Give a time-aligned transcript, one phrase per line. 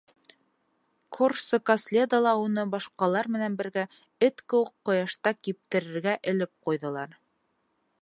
[1.17, 3.85] Корсо-Каследала уны ла, башҡалар менән бергә,
[4.29, 7.19] эт кеүек, ҡояшта киптерергә элеп ҡуйҙылар.